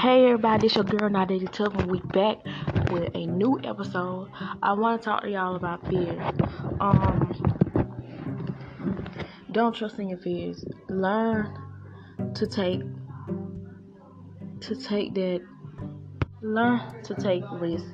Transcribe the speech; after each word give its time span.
Hey 0.00 0.26
everybody, 0.26 0.66
it's 0.66 0.76
your 0.76 0.84
girl 0.84 1.10
Nadated 1.10 1.50
Tubman. 1.50 1.88
We 1.88 1.98
back 1.98 2.36
with 2.92 3.10
a 3.16 3.26
new 3.26 3.58
episode. 3.64 4.30
I 4.62 4.72
want 4.74 5.02
to 5.02 5.04
talk 5.04 5.22
to 5.22 5.28
y'all 5.28 5.56
about 5.56 5.84
fear. 5.88 6.16
Um, 6.78 7.34
don't 9.50 9.74
trust 9.74 9.98
in 9.98 10.08
your 10.08 10.18
fears. 10.18 10.64
Learn 10.88 11.52
to 12.32 12.46
take 12.46 12.80
to 14.60 14.76
take 14.76 15.14
that. 15.14 15.40
Learn 16.42 17.02
to 17.02 17.14
take 17.16 17.42
risks. 17.54 17.90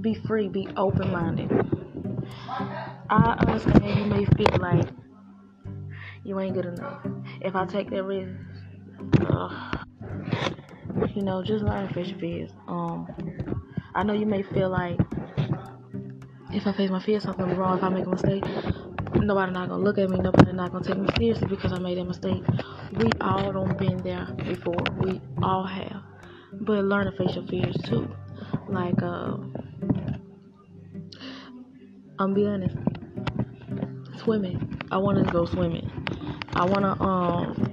Be 0.00 0.14
free. 0.14 0.48
Be 0.48 0.66
open 0.78 1.12
minded. 1.12 1.52
I 3.10 3.36
understand 3.46 3.98
you 3.98 4.06
may 4.06 4.24
feel 4.24 4.58
like 4.60 4.88
you 6.24 6.40
ain't 6.40 6.54
good 6.54 6.64
enough. 6.64 7.06
If 7.42 7.54
I 7.54 7.66
take 7.66 7.90
that 7.90 8.02
risk, 8.02 8.32
uh, 9.28 9.75
you 11.16 11.22
know, 11.22 11.42
just 11.42 11.64
learn 11.64 11.88
face 11.94 12.08
your 12.08 12.18
fears. 12.18 12.50
Um, 12.68 13.08
I 13.94 14.02
know 14.02 14.12
you 14.12 14.26
may 14.26 14.42
feel 14.42 14.68
like 14.68 15.00
if 16.52 16.66
I 16.66 16.72
face 16.72 16.90
my 16.90 17.02
fears, 17.02 17.22
something 17.22 17.56
wrong. 17.56 17.78
If 17.78 17.84
I 17.84 17.88
make 17.88 18.04
a 18.04 18.10
mistake, 18.10 18.44
nobody 19.14 19.52
not 19.52 19.70
gonna 19.70 19.82
look 19.82 19.96
at 19.96 20.10
me. 20.10 20.18
Nobody 20.18 20.52
not 20.52 20.72
gonna 20.72 20.84
take 20.84 20.98
me 20.98 21.08
seriously 21.16 21.48
because 21.48 21.72
I 21.72 21.78
made 21.78 21.96
a 21.96 22.04
mistake. 22.04 22.42
We 22.92 23.10
all 23.22 23.50
don't 23.50 23.78
been 23.78 23.96
there 24.02 24.28
before. 24.44 24.76
We 25.00 25.22
all 25.42 25.64
have, 25.64 26.02
but 26.52 26.84
learn 26.84 27.06
to 27.06 27.12
face 27.12 27.34
your 27.34 27.46
fears 27.46 27.76
too. 27.84 28.14
Like, 28.68 29.02
uh, 29.02 29.38
I'm 32.18 32.34
be 32.34 32.46
honest. 32.46 32.76
Swimming. 34.18 34.82
I 34.90 34.98
want 34.98 35.24
to 35.24 35.32
go 35.32 35.46
swimming. 35.46 35.90
I 36.54 36.66
wanna 36.66 37.02
um. 37.02 37.72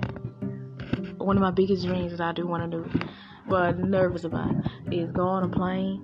One 1.17 1.37
of 1.37 1.41
my 1.41 1.51
biggest 1.51 1.85
dreams 1.85 2.11
that 2.11 2.21
I 2.21 2.33
do 2.33 2.45
want 2.45 2.69
to 2.69 2.77
do 2.77 2.99
but 3.47 3.77
nervous 3.79 4.23
about 4.23 4.55
is 4.91 5.11
go 5.11 5.27
on 5.27 5.43
a 5.43 5.49
plane 5.49 6.01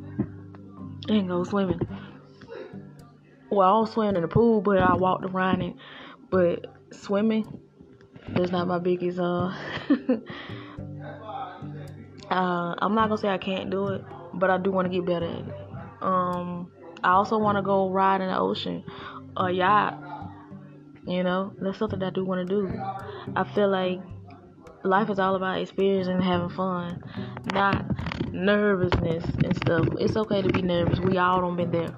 and 1.07 1.27
go 1.27 1.43
swimming. 1.43 1.79
Well, 3.49 3.67
I 3.67 3.71
don't 3.71 3.89
swim 3.89 4.15
in 4.15 4.21
the 4.21 4.27
pool, 4.27 4.61
but 4.61 4.77
I 4.77 4.95
walked 4.95 5.25
around 5.25 5.61
it. 5.61 5.75
But 6.29 6.67
swimming 6.91 7.59
is 8.35 8.51
not 8.51 8.67
my 8.67 8.77
biggest. 8.77 9.19
Uh, 9.19 9.51
uh, 12.29 12.75
I'm 12.77 12.93
not 12.93 13.09
gonna 13.09 13.17
say 13.17 13.29
I 13.29 13.39
can't 13.39 13.69
do 13.71 13.87
it, 13.87 14.03
but 14.33 14.51
I 14.51 14.57
do 14.57 14.71
want 14.71 14.85
to 14.85 14.95
get 14.95 15.05
better 15.05 15.25
at 15.25 15.47
it. 15.47 15.53
Um, 16.01 16.71
I 17.03 17.11
also 17.11 17.37
want 17.37 17.57
to 17.57 17.61
go 17.61 17.89
ride 17.89 18.21
in 18.21 18.27
the 18.27 18.37
ocean, 18.37 18.83
a 19.35 19.49
yacht. 19.49 19.97
You 21.07 21.23
know, 21.23 21.53
that's 21.59 21.79
something 21.79 21.99
that 21.99 22.07
I 22.07 22.11
do 22.11 22.23
want 22.23 22.47
to 22.47 22.55
do. 22.55 22.71
I 23.35 23.43
feel 23.55 23.69
like 23.69 23.99
life 24.83 25.09
is 25.09 25.19
all 25.19 25.35
about 25.35 25.59
experience 25.59 26.07
and 26.07 26.23
having 26.23 26.49
fun, 26.49 27.03
not 27.53 27.85
nervousness 28.31 29.23
and 29.43 29.55
stuff. 29.57 29.87
It's 29.99 30.15
okay 30.15 30.41
to 30.41 30.49
be 30.49 30.61
nervous. 30.61 30.99
We 30.99 31.17
all 31.17 31.41
don't 31.41 31.55
been 31.55 31.71
there. 31.71 31.95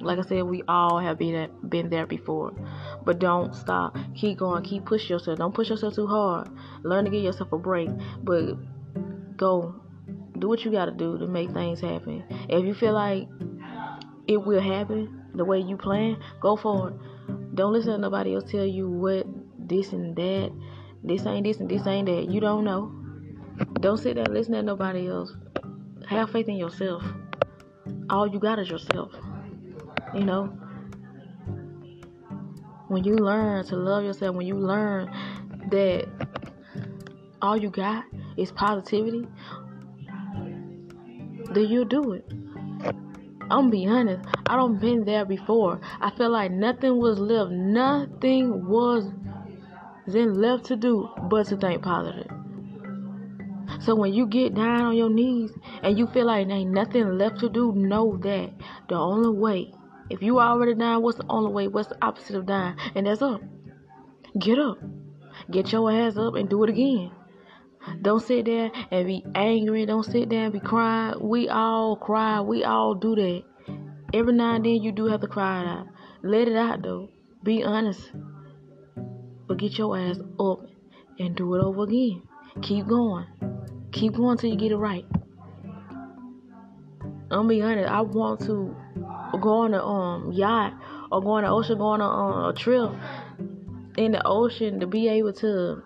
Like 0.00 0.18
I 0.18 0.22
said, 0.22 0.42
we 0.42 0.62
all 0.68 0.98
have 0.98 1.18
been 1.18 1.34
at, 1.34 1.70
been 1.70 1.88
there 1.88 2.06
before. 2.06 2.52
But 3.04 3.18
don't 3.18 3.54
stop. 3.54 3.96
Keep 4.14 4.38
going. 4.38 4.62
Keep 4.62 4.84
push 4.84 5.08
yourself. 5.08 5.38
Don't 5.38 5.54
push 5.54 5.70
yourself 5.70 5.94
too 5.94 6.06
hard. 6.06 6.48
Learn 6.82 7.04
to 7.04 7.10
give 7.10 7.22
yourself 7.22 7.52
a 7.52 7.58
break. 7.58 7.88
But 8.22 8.54
go. 9.36 9.74
Do 10.38 10.48
what 10.48 10.64
you 10.64 10.70
got 10.70 10.86
to 10.86 10.90
do 10.90 11.16
to 11.18 11.26
make 11.26 11.50
things 11.52 11.80
happen. 11.80 12.24
If 12.48 12.64
you 12.64 12.74
feel 12.74 12.92
like 12.92 13.28
it 14.26 14.36
will 14.36 14.60
happen 14.60 15.22
the 15.34 15.44
way 15.44 15.60
you 15.60 15.76
plan, 15.76 16.18
go 16.40 16.56
for 16.56 16.90
it. 16.90 17.54
Don't 17.54 17.72
listen 17.72 17.92
to 17.92 17.98
nobody 17.98 18.34
else 18.34 18.50
tell 18.50 18.66
you 18.66 18.88
what 18.88 19.26
this 19.58 19.92
and 19.92 20.14
that 20.16 20.52
this 21.04 21.26
ain't 21.26 21.44
this 21.44 21.58
and 21.58 21.68
this 21.68 21.86
ain't 21.86 22.06
that. 22.06 22.30
You 22.30 22.40
don't 22.40 22.64
know. 22.64 22.92
Don't 23.80 23.98
sit 23.98 24.16
there 24.16 24.24
listening 24.24 24.60
to 24.60 24.66
nobody 24.66 25.08
else. 25.08 25.32
Have 26.08 26.30
faith 26.30 26.48
in 26.48 26.56
yourself. 26.56 27.04
All 28.08 28.26
you 28.26 28.38
got 28.38 28.58
is 28.58 28.70
yourself. 28.70 29.12
You 30.14 30.24
know? 30.24 30.46
When 32.88 33.04
you 33.04 33.16
learn 33.16 33.64
to 33.66 33.76
love 33.76 34.04
yourself, 34.04 34.34
when 34.34 34.46
you 34.46 34.56
learn 34.56 35.10
that 35.70 36.08
all 37.42 37.56
you 37.56 37.68
got 37.68 38.04
is 38.36 38.50
positivity, 38.52 39.26
then 41.52 41.68
you'll 41.68 41.84
do 41.84 42.12
it. 42.12 42.24
I'm 43.50 43.70
be 43.70 43.86
honest. 43.86 44.26
I 44.46 44.56
don't 44.56 44.80
been 44.80 45.04
there 45.04 45.24
before. 45.24 45.80
I 46.00 46.10
feel 46.10 46.30
like 46.30 46.50
nothing 46.50 46.96
was 46.96 47.18
left. 47.18 47.50
Nothing 47.50 48.66
was 48.66 49.10
then 50.06 50.34
left 50.34 50.66
to 50.66 50.76
do 50.76 51.08
but 51.30 51.46
to 51.46 51.56
think 51.56 51.82
positive. 51.82 52.30
So 53.80 53.94
when 53.94 54.12
you 54.12 54.26
get 54.26 54.54
down 54.54 54.82
on 54.82 54.96
your 54.96 55.10
knees 55.10 55.50
and 55.82 55.98
you 55.98 56.06
feel 56.06 56.26
like 56.26 56.46
there 56.46 56.56
ain't 56.56 56.70
nothing 56.70 57.18
left 57.18 57.40
to 57.40 57.48
do, 57.48 57.72
know 57.72 58.16
that 58.22 58.52
the 58.88 58.94
only 58.94 59.38
way, 59.38 59.72
if 60.10 60.22
you 60.22 60.38
already 60.38 60.74
down, 60.74 61.02
what's 61.02 61.18
the 61.18 61.26
only 61.28 61.52
way? 61.52 61.68
What's 61.68 61.88
the 61.88 61.98
opposite 62.04 62.36
of 62.36 62.46
down? 62.46 62.76
And 62.94 63.06
that's 63.06 63.22
up. 63.22 63.40
Get 64.38 64.58
up. 64.58 64.78
Get 65.50 65.72
your 65.72 65.90
ass 65.90 66.16
up 66.16 66.34
and 66.34 66.48
do 66.48 66.62
it 66.64 66.70
again. 66.70 67.10
Don't 68.00 68.20
sit 68.20 68.46
there 68.46 68.70
and 68.90 69.06
be 69.06 69.24
angry. 69.34 69.84
Don't 69.86 70.04
sit 70.04 70.30
there 70.30 70.44
and 70.44 70.52
be 70.52 70.60
crying. 70.60 71.16
We 71.20 71.48
all 71.48 71.96
cry. 71.96 72.40
We 72.40 72.64
all 72.64 72.94
do 72.94 73.14
that. 73.14 73.42
Every 74.12 74.32
now 74.32 74.54
and 74.54 74.64
then 74.64 74.82
you 74.82 74.92
do 74.92 75.06
have 75.06 75.20
to 75.20 75.26
cry 75.26 75.62
it 75.62 75.66
out. 75.66 75.86
Let 76.22 76.48
it 76.48 76.56
out 76.56 76.82
though. 76.82 77.10
Be 77.42 77.64
honest. 77.64 78.10
But 79.46 79.58
get 79.58 79.78
your 79.78 79.96
ass 79.98 80.18
up 80.40 80.66
and 81.18 81.36
do 81.36 81.54
it 81.54 81.62
over 81.62 81.84
again. 81.84 82.22
Keep 82.62 82.86
going. 82.86 83.26
Keep 83.92 84.14
going 84.14 84.38
till 84.38 84.50
you 84.50 84.56
get 84.56 84.72
it 84.72 84.76
right. 84.76 85.06
I'm 87.30 87.48
be 87.48 87.62
honest, 87.62 87.90
I 87.90 88.00
want 88.00 88.40
to 88.42 88.76
go 89.40 89.50
on 89.50 89.74
a 89.74 89.84
um 89.84 90.32
yacht 90.32 90.74
or 91.10 91.20
go 91.20 91.30
on 91.30 91.44
the 91.44 91.50
ocean, 91.50 91.78
go 91.78 91.86
on 91.86 92.00
a, 92.00 92.08
uh, 92.08 92.50
a 92.50 92.54
trip 92.54 92.90
in 93.96 94.12
the 94.12 94.22
ocean 94.24 94.80
to 94.80 94.86
be 94.86 95.08
able 95.08 95.32
to 95.32 95.82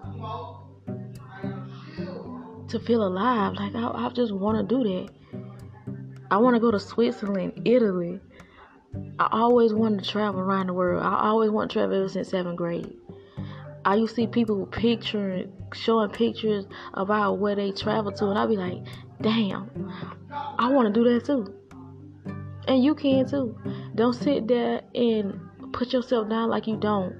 to 2.69 2.79
feel 2.81 3.03
alive. 3.03 3.55
Like 3.55 3.75
I, 3.75 4.07
I 4.07 4.11
just 4.11 4.33
want 4.33 4.59
to 4.59 4.77
do 4.77 4.85
that. 4.85 5.09
I 6.31 6.37
want 6.37 6.55
to 6.55 6.61
go 6.61 6.71
to 6.71 6.79
Switzerland, 6.79 7.63
Italy. 7.65 8.21
I 9.19 9.29
always 9.33 9.73
wanted 9.73 10.05
to 10.05 10.11
travel 10.11 10.41
around 10.41 10.67
the 10.67 10.75
world. 10.75 11.03
I 11.03 11.29
always 11.29 11.51
want 11.51 11.71
to 11.71 11.75
travel 11.79 11.97
ever 11.97 12.09
since 12.09 12.29
seventh 12.29 12.57
grade. 12.57 12.95
I 13.89 13.95
used 13.95 14.17
to 14.17 14.21
see 14.21 14.27
people 14.27 14.67
picturing, 14.67 15.51
showing 15.73 16.11
pictures 16.11 16.67
about 16.93 17.39
where 17.39 17.55
they 17.55 17.73
travel 17.73 18.13
to, 18.13 18.27
and 18.27 18.39
I'd 18.39 18.51
be 18.51 18.59
like, 18.59 18.83
damn, 19.23 19.91
I 20.31 20.71
want 20.71 20.93
to 20.93 21.01
do 21.01 21.11
that 21.11 21.25
too. 21.25 21.55
And 22.67 22.85
you 22.85 22.95
can 22.95 23.27
too. 23.27 23.59
Don't 23.95 24.13
sit 24.13 24.47
there 24.47 24.83
and 24.95 25.41
put 25.73 25.95
yourself 25.95 26.29
down 26.29 26.51
like 26.51 26.67
you 26.67 26.77
don't. 26.77 27.17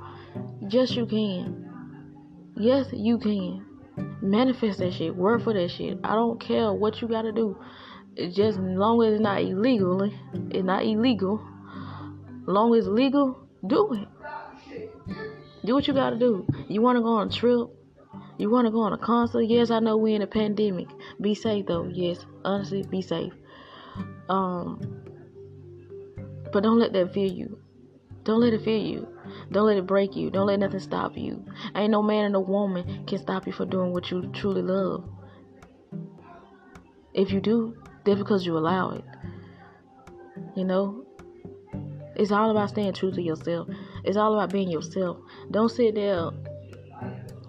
Yes, 0.69 0.91
you 0.91 1.07
can. 1.07 1.71
Yes, 2.55 2.89
you 2.93 3.17
can. 3.17 3.65
Manifest 4.21 4.81
that 4.81 4.93
shit. 4.93 5.17
Work 5.17 5.45
for 5.45 5.55
that 5.55 5.71
shit. 5.71 5.99
I 6.05 6.17
don't 6.17 6.39
care 6.39 6.71
what 6.71 7.01
you 7.01 7.09
gotta 7.09 7.33
do. 7.33 7.57
just 8.15 8.39
as 8.39 8.59
long 8.59 9.03
as 9.07 9.15
it's 9.15 9.23
not 9.23 9.41
illegal. 9.41 10.03
it's 10.51 10.67
not 10.67 10.85
illegal. 10.85 11.41
Long 12.45 12.75
as 12.75 12.87
legal, 12.87 13.49
do 13.67 13.95
it. 13.95 14.09
Do 15.65 15.75
what 15.75 15.87
you 15.89 15.95
gotta 15.95 16.17
do. 16.17 16.47
You 16.69 16.83
wanna 16.83 17.01
go 17.01 17.17
on 17.17 17.29
a 17.29 17.31
trip? 17.31 17.69
You 18.39 18.51
wanna 18.51 18.71
go 18.71 18.81
on 18.81 18.93
a 18.93 18.99
concert? 18.99 19.43
Yes, 19.43 19.71
I 19.71 19.81
know 19.81 19.97
we're 19.97 20.17
in 20.17 20.23
a 20.23 20.27
pandemic. 20.27 20.89
Be 21.21 21.35
safe 21.35 21.67
though. 21.67 21.89
Yes, 21.93 22.25
honestly, 22.45 22.83
be 22.83 23.03
safe. 23.03 23.33
Um, 24.29 24.81
but 26.53 26.63
don't 26.63 26.79
let 26.79 26.93
that 26.93 27.13
fear 27.13 27.27
you. 27.27 27.59
Don't 28.25 28.41
let 28.41 28.53
it 28.53 28.63
fear 28.63 28.79
you. 28.79 29.09
Don't 29.51 29.67
let 29.67 29.77
it 29.79 29.87
break 29.87 30.15
you. 30.15 30.31
Don't 30.31 30.47
let 30.47 30.61
nothing 30.61 30.81
stop 30.81 31.17
you. 31.17 31.45
Ain't 31.75 31.91
no 31.91 32.03
man 32.03 32.27
and 32.27 32.33
no 32.35 32.41
woman 32.41 33.05
can 33.07 33.19
stop 33.19 33.47
you 33.47 33.53
from 33.53 33.71
doing 33.71 33.93
what 33.93 34.11
you 34.11 34.31
truly 34.33 34.63
love. 34.63 35.09
If 37.15 37.33
you 37.33 37.41
do, 37.41 37.77
that's 38.05 38.19
because 38.19 38.45
you 38.45 38.57
allow 38.57 38.91
it. 38.91 39.05
You 40.55 40.65
know, 40.65 41.05
it's 42.17 42.31
all 42.33 42.51
about 42.51 42.71
staying 42.71 42.93
true 42.93 43.13
to 43.13 43.23
yourself. 43.23 43.69
It's 44.09 44.17
all 44.17 44.33
about 44.33 44.51
being 44.51 44.71
yourself. 44.71 45.19
Don't 45.51 45.69
sit 45.69 45.95
there 45.95 46.31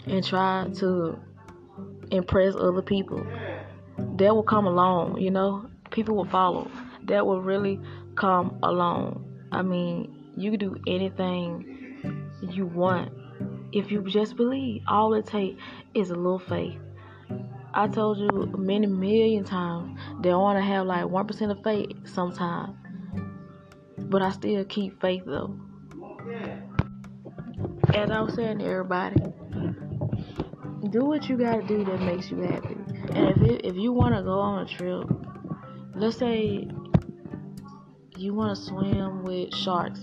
and 0.08 0.22
try 0.26 0.68
to 0.80 1.18
impress 2.12 2.54
other 2.54 2.82
people. 2.82 3.26
That 4.18 4.36
will 4.36 4.44
come 4.44 4.66
along, 4.66 5.22
you 5.22 5.32
know. 5.32 5.70
People 5.90 6.18
will 6.18 6.26
follow. 6.26 6.70
That 7.06 7.26
will 7.26 7.42
really 7.42 7.80
come 8.16 8.60
along. 8.62 9.26
I 9.54 9.62
mean, 9.62 10.34
you 10.36 10.52
can 10.52 10.60
do 10.60 10.76
anything 10.86 12.30
you 12.42 12.66
want 12.66 13.14
if 13.72 13.90
you 13.90 14.02
just 14.04 14.36
believe. 14.36 14.82
All 14.86 15.14
it 15.14 15.28
takes 15.28 15.62
is 15.94 16.10
a 16.10 16.16
little 16.16 16.40
faith. 16.40 16.78
I 17.74 17.88
told 17.88 18.18
you 18.18 18.54
many 18.58 18.86
million 18.86 19.46
times 19.46 19.98
that 20.24 20.30
I 20.30 20.36
want 20.36 20.58
to 20.58 20.62
have 20.62 20.86
like 20.86 21.06
1% 21.06 21.52
of 21.52 21.64
faith 21.64 21.96
sometimes. 22.04 22.76
But 23.98 24.22
I 24.22 24.32
still 24.32 24.66
keep 24.66 25.00
faith 25.00 25.24
though. 25.26 25.58
As 27.94 28.12
I 28.12 28.22
was 28.22 28.36
saying 28.36 28.60
to 28.60 28.66
everybody, 28.66 29.16
do 30.92 31.06
what 31.06 31.28
you 31.28 31.38
gotta 31.38 31.64
do 31.64 31.84
that 31.86 32.00
makes 32.02 32.30
you 32.30 32.42
happy. 32.42 32.78
And 33.14 33.30
if 33.30 33.38
it, 33.42 33.66
if 33.66 33.76
you 33.76 33.92
want 33.92 34.16
to 34.16 34.22
go 34.22 34.40
on 34.40 34.66
a 34.66 34.70
trip, 34.70 35.10
let's 35.96 36.18
say 36.18 36.68
you 38.16 38.34
want 38.34 38.56
to 38.56 38.64
swim 38.64 39.24
with 39.24 39.54
sharks, 39.56 40.02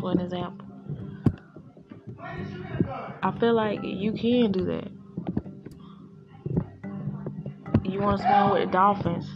for 0.00 0.10
an 0.10 0.20
example. 0.20 0.66
I 3.22 3.32
feel 3.38 3.54
like 3.54 3.80
you 3.82 4.12
can 4.12 4.50
do 4.50 4.64
that. 4.66 4.90
You 7.84 8.00
want 8.00 8.20
to 8.20 8.26
swim 8.26 8.50
with 8.50 8.72
dolphins, 8.72 9.26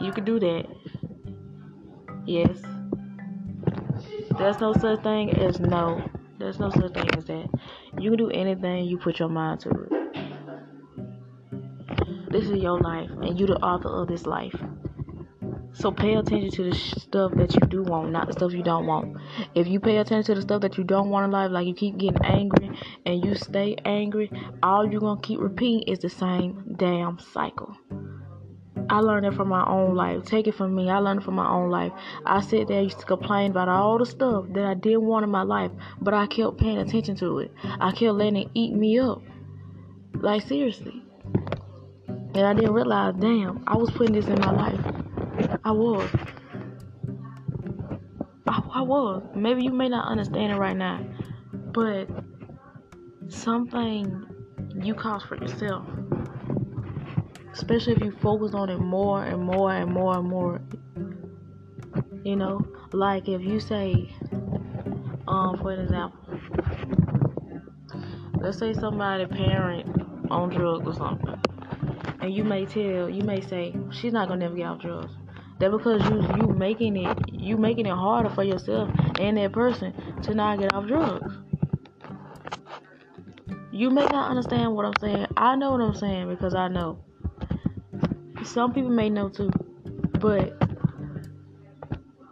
you 0.00 0.12
can 0.12 0.24
do 0.24 0.40
that. 0.40 0.64
Yes. 2.24 2.58
There's 4.38 4.60
no 4.60 4.72
such 4.72 5.02
thing 5.02 5.30
as 5.38 5.60
no. 5.60 6.02
There's 6.42 6.58
no 6.58 6.70
such 6.70 6.92
thing 6.92 7.08
as 7.16 7.24
that. 7.26 7.48
You 8.00 8.10
can 8.10 8.18
do 8.18 8.28
anything 8.30 8.86
you 8.86 8.98
put 8.98 9.20
your 9.20 9.28
mind 9.28 9.60
to 9.60 9.70
it. 9.70 9.92
This 12.30 12.48
is 12.48 12.60
your 12.60 12.80
life, 12.80 13.08
and 13.10 13.38
you're 13.38 13.46
the 13.46 13.60
author 13.62 13.88
of 13.88 14.08
this 14.08 14.26
life. 14.26 14.60
So 15.72 15.92
pay 15.92 16.14
attention 16.14 16.50
to 16.50 16.64
the 16.64 16.74
stuff 16.74 17.30
that 17.36 17.54
you 17.54 17.60
do 17.68 17.84
want, 17.84 18.10
not 18.10 18.26
the 18.26 18.32
stuff 18.32 18.52
you 18.54 18.64
don't 18.64 18.86
want. 18.86 19.18
If 19.54 19.68
you 19.68 19.78
pay 19.78 19.98
attention 19.98 20.34
to 20.34 20.40
the 20.40 20.42
stuff 20.42 20.62
that 20.62 20.76
you 20.76 20.82
don't 20.82 21.10
want 21.10 21.26
in 21.26 21.30
life, 21.30 21.52
like 21.52 21.68
you 21.68 21.74
keep 21.74 21.96
getting 21.96 22.24
angry 22.24 22.76
and 23.06 23.24
you 23.24 23.36
stay 23.36 23.76
angry, 23.84 24.28
all 24.64 24.84
you're 24.84 25.00
gonna 25.00 25.20
keep 25.20 25.38
repeating 25.38 25.84
is 25.86 26.00
the 26.00 26.10
same 26.10 26.74
damn 26.76 27.20
cycle. 27.20 27.76
I 28.88 28.98
learned 29.00 29.26
it 29.26 29.34
from 29.34 29.48
my 29.48 29.64
own 29.66 29.94
life. 29.94 30.24
Take 30.24 30.46
it 30.46 30.54
from 30.54 30.74
me. 30.74 30.90
I 30.90 30.98
learned 30.98 31.20
it 31.20 31.24
from 31.24 31.34
my 31.34 31.48
own 31.48 31.70
life. 31.70 31.92
I 32.26 32.40
sit 32.40 32.68
there, 32.68 32.82
used 32.82 33.00
to 33.00 33.06
complain 33.06 33.50
about 33.50 33.68
all 33.68 33.98
the 33.98 34.06
stuff 34.06 34.46
that 34.50 34.64
I 34.64 34.74
didn't 34.74 35.02
want 35.02 35.24
in 35.24 35.30
my 35.30 35.42
life, 35.42 35.70
but 36.00 36.14
I 36.14 36.26
kept 36.26 36.58
paying 36.58 36.78
attention 36.78 37.16
to 37.16 37.38
it. 37.40 37.52
I 37.80 37.92
kept 37.92 38.14
letting 38.14 38.36
it 38.36 38.48
eat 38.54 38.74
me 38.74 38.98
up. 38.98 39.22
Like, 40.14 40.42
seriously. 40.42 41.02
And 42.08 42.46
I 42.46 42.54
didn't 42.54 42.72
realize, 42.72 43.14
damn, 43.18 43.62
I 43.66 43.76
was 43.76 43.90
putting 43.90 44.14
this 44.14 44.26
in 44.26 44.40
my 44.40 44.52
life. 44.52 44.80
I 45.64 45.70
was. 45.70 46.08
I, 48.48 48.62
I 48.74 48.82
was. 48.82 49.22
Maybe 49.34 49.64
you 49.64 49.72
may 49.72 49.88
not 49.88 50.08
understand 50.08 50.52
it 50.52 50.56
right 50.56 50.76
now, 50.76 51.04
but 51.52 52.08
something 53.28 54.26
you 54.82 54.94
cause 54.94 55.22
for 55.22 55.36
yourself. 55.36 55.86
Especially 57.52 57.92
if 57.92 58.02
you 58.02 58.10
focus 58.10 58.54
on 58.54 58.68
it 58.70 58.78
more 58.78 59.24
and 59.24 59.42
more 59.42 59.72
and 59.72 59.92
more 59.92 60.16
and 60.16 60.28
more. 60.28 60.60
You 62.24 62.36
know, 62.36 62.66
like 62.92 63.28
if 63.28 63.42
you 63.42 63.60
say, 63.60 64.10
um, 65.28 65.58
for 65.60 65.72
example, 65.72 66.18
let's 68.40 68.58
say 68.58 68.72
somebody 68.72 69.26
parent 69.26 69.88
on 70.30 70.50
drugs 70.50 70.86
or 70.86 70.94
something, 70.94 71.40
and 72.20 72.34
you 72.34 72.44
may 72.44 72.64
tell, 72.64 73.08
you 73.10 73.22
may 73.22 73.40
say, 73.40 73.74
she's 73.90 74.12
not 74.12 74.28
gonna 74.28 74.40
never 74.40 74.54
get 74.54 74.66
off 74.66 74.80
drugs. 74.80 75.12
That 75.58 75.70
because 75.70 76.02
you 76.08 76.20
you 76.36 76.52
making 76.54 76.96
it 76.96 77.32
you 77.32 77.56
making 77.56 77.86
it 77.86 77.94
harder 77.94 78.30
for 78.30 78.42
yourself 78.42 78.90
and 79.20 79.36
that 79.36 79.52
person 79.52 79.92
to 80.22 80.34
not 80.34 80.58
get 80.58 80.74
off 80.74 80.86
drugs. 80.86 81.32
You 83.70 83.90
may 83.90 84.04
not 84.04 84.30
understand 84.30 84.74
what 84.74 84.84
I'm 84.84 84.96
saying. 85.00 85.26
I 85.36 85.56
know 85.56 85.70
what 85.72 85.80
I'm 85.80 85.94
saying 85.94 86.28
because 86.28 86.54
I 86.54 86.68
know. 86.68 86.98
Some 88.44 88.72
people 88.72 88.90
may 88.90 89.08
know 89.10 89.28
too. 89.28 89.50
But 90.20 90.52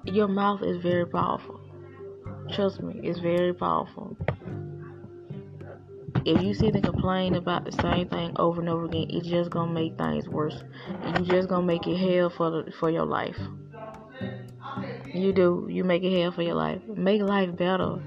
your 0.05 0.29
mouth 0.29 0.63
is 0.63 0.83
very 0.83 1.07
powerful. 1.07 1.61
Trust 2.53 2.83
me, 2.83 3.01
it's 3.03 3.21
very 3.21 3.55
powerful. 3.55 4.17
If 6.25 6.43
you 6.43 6.53
sit 6.53 6.75
and 6.75 6.85
complain 6.85 7.35
about 7.35 7.65
the 7.65 7.73
same 7.73 8.09
thing 8.09 8.33
over 8.37 8.61
and 8.61 8.69
over 8.69 8.85
again, 8.85 9.07
it's 9.11 9.27
just 9.27 9.51
gonna 9.51 9.73
make 9.73 9.97
things 9.97 10.29
worse. 10.29 10.63
You're 11.05 11.27
just 11.27 11.49
gonna 11.49 11.67
make 11.67 11.87
it 11.87 11.97
hell 11.97 12.29
for 12.29 12.51
the, 12.51 12.73
for 12.79 12.91
your 12.91 13.07
life. 13.07 13.39
You 15.15 15.33
do. 15.33 15.67
You 15.71 15.85
make 15.85 16.03
it 16.03 16.21
hell 16.21 16.33
for 16.33 16.43
your 16.43 16.55
life. 16.55 16.83
Make 16.87 17.23
life 17.23 17.57
better. 17.57 18.03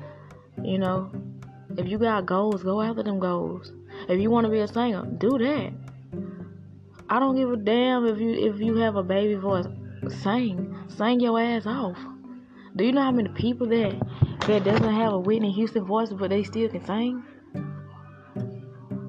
You 0.63 0.77
know. 0.77 1.11
If 1.75 1.87
you 1.87 1.97
got 1.97 2.25
goals, 2.25 2.61
go 2.61 2.81
after 2.81 3.01
them 3.01 3.19
goals. 3.19 3.71
If 4.07 4.19
you 4.19 4.29
want 4.29 4.45
to 4.45 4.51
be 4.51 4.59
a 4.59 4.67
singer, 4.67 5.05
do 5.17 5.37
that. 5.39 5.73
I 7.09 7.19
don't 7.19 7.35
give 7.35 7.51
a 7.51 7.57
damn 7.57 8.05
if 8.05 8.19
you 8.19 8.31
if 8.31 8.59
you 8.59 8.75
have 8.77 8.95
a 8.95 9.03
baby 9.03 9.35
voice. 9.35 9.65
Sing, 10.21 10.75
sing 10.87 11.19
your 11.19 11.39
ass 11.39 11.65
off. 11.65 11.97
Do 12.75 12.83
you 12.83 12.91
know 12.91 13.01
how 13.01 13.11
many 13.11 13.29
people 13.29 13.67
that 13.67 13.93
that 14.47 14.63
doesn't 14.63 14.93
have 14.93 15.13
a 15.13 15.19
Whitney 15.19 15.51
Houston 15.51 15.85
voice 15.85 16.11
but 16.11 16.29
they 16.29 16.43
still 16.43 16.69
can 16.69 16.83
sing? 16.85 17.23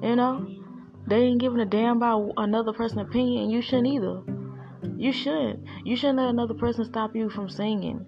You 0.01 0.15
know, 0.15 0.47
they 1.07 1.17
ain't 1.17 1.41
giving 1.41 1.59
a 1.59 1.65
damn 1.65 1.97
about 1.97 2.33
another 2.37 2.73
person's 2.73 3.01
opinion, 3.01 3.43
and 3.43 3.51
you 3.51 3.61
shouldn't 3.61 3.87
either. 3.87 4.21
You 4.97 5.11
shouldn't. 5.11 5.65
You 5.83 5.95
shouldn't 5.95 6.19
let 6.19 6.29
another 6.29 6.53
person 6.53 6.85
stop 6.85 7.15
you 7.15 7.29
from 7.29 7.49
singing. 7.49 8.05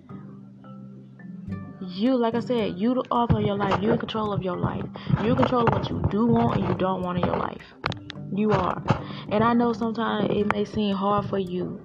You, 1.81 2.17
like 2.17 2.35
I 2.35 2.39
said, 2.39 2.77
you 2.77 2.93
the 2.93 3.01
author 3.11 3.39
of 3.39 3.45
your 3.45 3.55
life. 3.55 3.81
You're 3.81 3.93
in 3.93 3.99
control 3.99 4.31
of 4.31 4.43
your 4.43 4.57
life. 4.57 4.85
You're 5.21 5.31
in 5.31 5.37
control 5.37 5.67
of 5.67 5.73
what 5.73 5.89
you 5.89 6.05
do 6.09 6.27
want 6.27 6.59
and 6.59 6.67
you 6.67 6.75
don't 6.75 7.01
want 7.01 7.17
in 7.17 7.25
your 7.25 7.37
life. 7.37 7.63
You 8.37 8.51
are. 8.51 8.83
And 9.29 9.43
I 9.43 9.53
know 9.53 9.73
sometimes 9.73 10.29
it 10.29 10.53
may 10.53 10.63
seem 10.63 10.95
hard 10.95 11.25
for 11.25 11.39
you, 11.39 11.81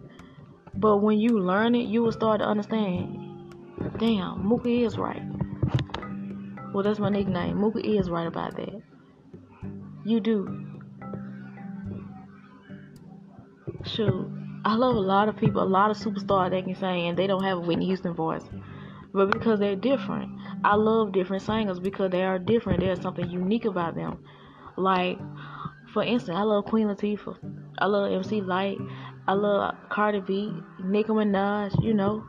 but 0.75 0.99
when 0.99 1.19
you 1.19 1.41
learn 1.41 1.75
it, 1.75 1.89
you 1.89 2.03
will 2.03 2.13
start 2.13 2.41
to 2.41 2.47
understand. 2.47 3.55
Damn, 3.99 4.45
Mooka 4.45 4.85
is 4.85 4.99
right. 4.99 5.23
Well, 6.75 6.85
that's 6.85 6.99
my 6.99 7.09
nickname. 7.09 7.57
Mooka 7.57 7.83
is 7.83 8.11
right 8.11 8.27
about 8.27 8.55
that. 8.57 8.83
You 10.05 10.21
do. 10.21 10.67
Shoot. 13.85 14.31
I 14.67 14.75
love 14.75 14.95
a 14.95 15.01
lot 15.01 15.29
of 15.29 15.37
people, 15.37 15.63
a 15.63 15.65
lot 15.65 15.91
of 15.91 15.97
superstars 15.97 16.51
that 16.51 16.65
can 16.65 16.75
sing 16.75 17.09
and 17.09 17.19
they 17.19 17.27
don't 17.27 17.43
have 17.43 17.59
a 17.59 17.61
Whitney 17.63 17.87
Houston 17.87 18.13
voice. 18.13 18.45
But 19.15 19.31
because 19.31 19.59
they're 19.59 19.75
different. 19.75 20.39
I 20.65 20.77
love 20.77 21.13
different 21.13 21.43
singers 21.43 21.81
because 21.81 22.11
they 22.11 22.25
are 22.25 22.39
different. 22.39 22.81
There's 22.81 23.01
something 23.01 23.29
unique 23.31 23.65
about 23.65 23.95
them. 23.95 24.23
Like, 24.77 25.19
for 25.93 26.03
instance, 26.03 26.37
I 26.37 26.43
love 26.43 26.65
Queen 26.65 26.87
Latifah. 26.87 27.37
I 27.79 27.87
love 27.87 28.13
MC 28.13 28.41
Lyte. 28.41 28.79
I 29.27 29.35
love 29.35 29.75
Cardi 29.89 30.21
B, 30.21 30.53
Nicki 30.83 31.11
Minaj, 31.11 31.83
you 31.83 31.95
know. 31.95 32.25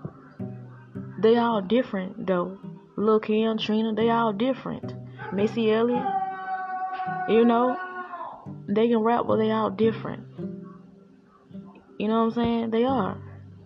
They 1.20 1.38
all 1.38 1.62
different 1.62 2.28
though. 2.28 2.58
Lil 2.98 3.20
Kim, 3.20 3.58
Trina, 3.58 3.94
they 3.94 4.10
all 4.10 4.34
different. 4.34 4.94
Missy 5.34 5.72
Elliott, 5.72 6.06
you 7.28 7.46
know, 7.46 7.78
they 8.68 8.88
can 8.88 9.00
rap, 9.00 9.26
but 9.26 9.38
they 9.38 9.52
all 9.52 9.72
different. 9.72 10.26
You 11.98 12.08
know 12.08 12.26
what 12.26 12.26
I'm 12.26 12.32
saying? 12.32 12.70
They 12.72 12.84
are. 12.84 13.18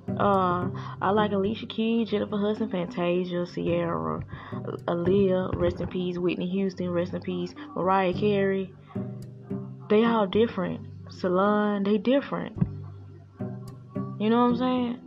Uh, 0.07 0.69
I 1.01 1.09
like 1.11 1.31
Alicia 1.31 1.65
Keys, 1.65 2.09
Jennifer 2.09 2.37
Hudson, 2.37 2.69
Fantasia, 2.69 3.45
Ciara, 3.45 4.23
Aaliyah, 4.87 5.55
rest 5.55 5.81
in 5.81 5.87
peace, 5.87 6.17
Whitney 6.17 6.47
Houston, 6.49 6.89
rest 6.91 7.13
in 7.13 7.21
peace, 7.21 7.53
Mariah 7.75 8.13
Carey. 8.13 8.71
They 9.89 10.03
all 10.03 10.27
different. 10.27 10.85
Solange, 11.09 11.85
they 11.85 11.97
different. 11.97 12.57
You 14.19 14.29
know 14.29 14.43
what 14.43 14.49
I'm 14.49 14.57
saying? 14.57 14.99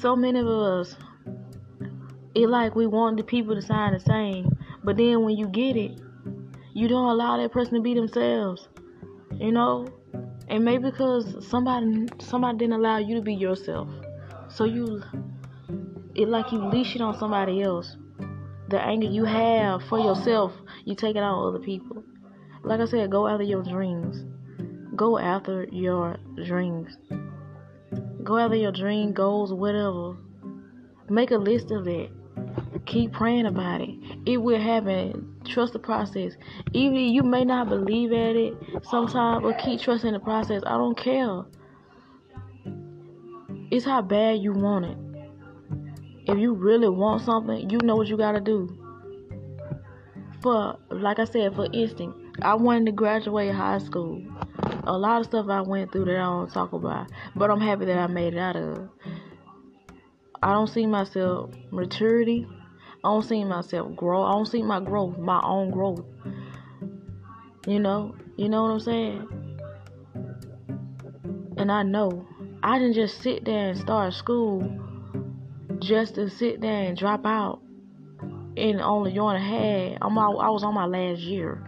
So 0.00 0.16
many 0.16 0.38
of 0.38 0.46
us, 0.46 0.96
it 2.34 2.48
like 2.48 2.74
we 2.74 2.86
want 2.86 3.16
the 3.16 3.24
people 3.24 3.54
to 3.54 3.60
sound 3.60 3.94
the 3.94 4.00
same, 4.00 4.56
but 4.82 4.96
then 4.96 5.24
when 5.24 5.36
you 5.36 5.48
get 5.48 5.76
it, 5.76 6.00
you 6.72 6.88
don't 6.88 7.08
allow 7.08 7.36
that 7.36 7.52
person 7.52 7.74
to 7.74 7.80
be 7.80 7.94
themselves. 7.94 8.68
You 9.34 9.52
know? 9.52 9.88
And 10.48 10.64
maybe 10.64 10.84
because 10.90 11.46
somebody 11.46 12.08
somebody 12.20 12.58
didn't 12.58 12.74
allow 12.74 12.96
you 12.98 13.16
to 13.16 13.20
be 13.20 13.34
yourself. 13.34 13.88
So 14.48 14.64
you 14.64 15.02
it 16.14 16.28
like 16.28 16.52
you 16.52 16.64
leash 16.64 16.96
it 16.96 17.02
on 17.02 17.18
somebody 17.18 17.62
else. 17.62 17.96
The 18.68 18.80
anger 18.80 19.06
you 19.06 19.24
have 19.24 19.84
for 19.84 19.98
yourself, 19.98 20.52
you 20.84 20.94
take 20.94 21.16
it 21.16 21.22
on 21.22 21.48
other 21.48 21.62
people. 21.62 22.02
Like 22.68 22.80
I 22.80 22.84
said, 22.84 23.10
go 23.10 23.26
after 23.26 23.44
your 23.44 23.62
dreams. 23.62 24.26
Go 24.94 25.16
after 25.16 25.66
your 25.72 26.18
dreams. 26.44 26.98
Go 28.22 28.36
after 28.36 28.56
your 28.56 28.72
dream 28.72 29.14
goals, 29.14 29.54
whatever. 29.54 30.18
Make 31.08 31.30
a 31.30 31.38
list 31.38 31.70
of 31.70 31.88
it. 31.88 32.10
Keep 32.84 33.14
praying 33.14 33.46
about 33.46 33.80
it. 33.80 33.94
It 34.26 34.36
will 34.36 34.60
happen. 34.60 35.40
Trust 35.46 35.72
the 35.72 35.78
process. 35.78 36.34
Even 36.74 36.96
you 36.96 37.22
may 37.22 37.42
not 37.42 37.70
believe 37.70 38.12
at 38.12 38.36
it 38.36 38.54
sometimes, 38.82 39.44
but 39.44 39.58
keep 39.64 39.80
trusting 39.80 40.12
the 40.12 40.20
process. 40.20 40.62
I 40.66 40.76
don't 40.76 40.98
care. 40.98 41.44
It's 43.70 43.86
how 43.86 44.02
bad 44.02 44.40
you 44.40 44.52
want 44.52 44.84
it. 44.84 44.98
If 46.30 46.38
you 46.38 46.52
really 46.52 46.90
want 46.90 47.22
something, 47.22 47.70
you 47.70 47.78
know 47.78 47.96
what 47.96 48.08
you 48.08 48.18
gotta 48.18 48.40
do. 48.40 48.87
For 50.42 50.78
like 50.90 51.18
I 51.18 51.24
said, 51.24 51.54
for 51.54 51.66
instance, 51.72 52.14
I 52.42 52.54
wanted 52.54 52.86
to 52.86 52.92
graduate 52.92 53.54
high 53.54 53.78
school. 53.78 54.22
A 54.84 54.96
lot 54.96 55.20
of 55.20 55.26
stuff 55.26 55.48
I 55.48 55.60
went 55.60 55.92
through 55.92 56.06
that 56.06 56.16
I 56.16 56.24
don't 56.24 56.52
talk 56.52 56.72
about, 56.72 57.10
but 57.34 57.50
I'm 57.50 57.60
happy 57.60 57.84
that 57.86 57.98
I 57.98 58.06
made 58.06 58.34
it 58.34 58.38
out 58.38 58.56
of. 58.56 58.88
I 60.42 60.52
don't 60.52 60.68
see 60.68 60.86
myself 60.86 61.50
maturity 61.70 62.46
I 63.04 63.10
don't 63.10 63.22
see 63.22 63.44
myself 63.44 63.94
grow. 63.94 64.24
I 64.24 64.32
don't 64.32 64.46
see 64.46 64.62
my 64.62 64.80
growth, 64.80 65.18
my 65.18 65.40
own 65.42 65.70
growth. 65.70 66.04
You 67.66 67.78
know, 67.78 68.16
you 68.36 68.48
know 68.48 68.64
what 68.64 68.72
I'm 68.72 68.80
saying? 68.80 69.58
And 71.56 71.70
I 71.70 71.84
know 71.84 72.26
I 72.62 72.78
didn't 72.78 72.94
just 72.94 73.22
sit 73.22 73.44
there 73.44 73.70
and 73.70 73.78
start 73.78 74.14
school 74.14 74.68
just 75.78 76.16
to 76.16 76.28
sit 76.28 76.60
there 76.60 76.82
and 76.88 76.96
drop 76.96 77.24
out 77.24 77.60
in 78.58 78.80
only 78.80 79.12
year 79.12 79.30
and 79.30 79.42
a. 79.42 79.98
I'm 80.02 80.18
I 80.18 80.50
was 80.50 80.62
on 80.64 80.74
my 80.74 80.86
last 80.86 81.20
year. 81.20 81.64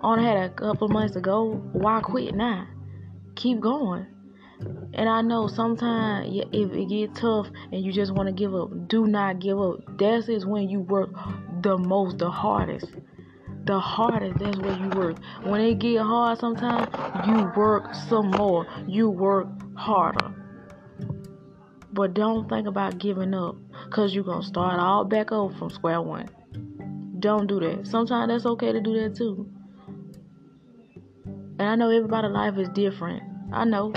Only 0.00 0.24
had 0.24 0.38
a 0.38 0.48
couple 0.50 0.88
months 0.88 1.14
to 1.14 1.20
go. 1.20 1.54
Why 1.72 2.00
quit 2.00 2.34
now? 2.34 2.66
Keep 3.34 3.60
going. 3.60 4.06
And 4.94 5.08
I 5.08 5.22
know 5.22 5.46
sometimes 5.46 6.28
if 6.52 6.72
it 6.72 6.88
get 6.88 7.14
tough 7.14 7.48
and 7.70 7.84
you 7.84 7.92
just 7.92 8.12
want 8.12 8.28
to 8.28 8.32
give 8.32 8.54
up, 8.54 8.88
do 8.88 9.06
not 9.06 9.38
give 9.38 9.60
up. 9.60 9.98
That 9.98 10.28
is 10.28 10.46
when 10.46 10.68
you 10.68 10.80
work 10.80 11.10
the 11.62 11.76
most, 11.76 12.18
the 12.18 12.30
hardest. 12.30 12.86
The 13.64 13.78
hardest, 13.78 14.38
that's 14.38 14.58
where 14.58 14.76
you 14.78 14.88
work. 14.88 15.18
When 15.42 15.60
it 15.60 15.78
get 15.78 16.00
hard 16.00 16.38
sometimes, 16.38 16.88
you 17.26 17.52
work 17.56 17.94
some 18.08 18.30
more. 18.30 18.66
You 18.86 19.10
work 19.10 19.48
harder. 19.76 20.34
But 21.92 22.14
don't 22.14 22.48
think 22.48 22.66
about 22.66 22.98
giving 22.98 23.34
up 23.34 23.56
because 23.88 24.14
you're 24.14 24.24
going 24.24 24.42
to 24.42 24.46
start 24.46 24.78
all 24.78 25.04
back 25.04 25.32
over 25.32 25.56
from 25.56 25.70
square 25.70 26.00
one. 26.00 26.28
Don't 27.18 27.46
do 27.46 27.58
that. 27.60 27.86
Sometimes 27.86 28.30
that's 28.30 28.46
okay 28.46 28.72
to 28.72 28.80
do 28.80 29.00
that 29.00 29.16
too. 29.16 29.50
And 31.58 31.62
I 31.62 31.74
know 31.74 31.90
everybody's 31.90 32.30
life 32.30 32.58
is 32.58 32.68
different. 32.68 33.22
I 33.52 33.64
know. 33.64 33.92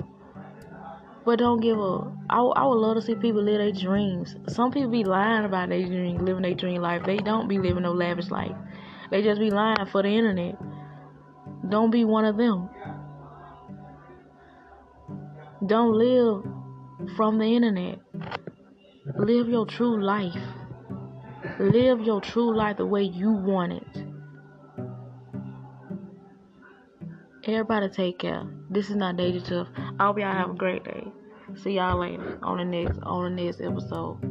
But 1.24 1.38
don't 1.38 1.60
give 1.60 1.80
up. 1.80 2.14
I, 2.30 2.40
I 2.40 2.66
would 2.66 2.76
love 2.76 2.96
to 2.96 3.02
see 3.02 3.16
people 3.16 3.44
live 3.44 3.60
their 3.60 3.72
dreams. 3.72 4.36
Some 4.48 4.72
people 4.72 4.90
be 4.90 5.04
lying 5.04 5.46
about 5.46 5.70
their 5.70 5.86
dream, 5.86 6.26
living 6.26 6.42
their 6.42 6.56
dream 6.56 6.82
life. 6.82 7.04
They 7.06 7.18
don't 7.18 7.48
be 7.48 7.60
living 7.60 7.84
no 7.84 7.92
lavish 7.92 8.32
life. 8.32 8.56
They 9.12 9.22
just 9.22 9.40
be 9.40 9.52
lying 9.52 9.86
for 9.92 10.02
the 10.02 10.10
internet. 10.10 10.56
Don't 11.70 11.92
be 11.92 12.06
one 12.06 12.26
of 12.26 12.38
them. 12.38 12.70
Don't 15.64 15.94
live 15.94 16.44
from 17.16 17.38
the 17.38 17.46
internet. 17.46 18.00
Live 19.18 19.50
your 19.50 19.66
true 19.66 20.02
life. 20.02 20.36
Live 21.60 22.02
your 22.02 22.22
true 22.22 22.56
life 22.56 22.78
the 22.78 22.86
way 22.86 23.04
you 23.04 23.32
want 23.32 23.74
it. 23.74 24.04
Everybody 27.44 27.90
take 27.90 28.20
care. 28.20 28.44
This 28.70 28.90
is 28.90 28.96
not 28.96 29.18
Daisy 29.18 29.42
Tough. 29.42 29.68
I 30.00 30.06
hope 30.06 30.20
y'all 30.20 30.32
have 30.34 30.52
a 30.52 30.54
great 30.54 30.84
day. 30.84 31.12
See 31.56 31.72
y'all 31.72 32.00
later 32.00 32.40
on 32.44 32.58
the 32.58 32.66
next 32.66 33.00
on 33.04 33.36
the 33.36 33.44
next 33.44 33.62
episode. 33.62 34.31